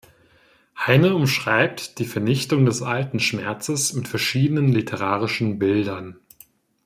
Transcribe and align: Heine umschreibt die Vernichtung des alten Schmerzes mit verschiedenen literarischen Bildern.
Heine 0.75 1.13
umschreibt 1.13 1.99
die 1.99 2.05
Vernichtung 2.07 2.65
des 2.65 2.81
alten 2.81 3.19
Schmerzes 3.19 3.93
mit 3.93 4.07
verschiedenen 4.07 4.71
literarischen 4.73 5.59
Bildern. 5.59 6.17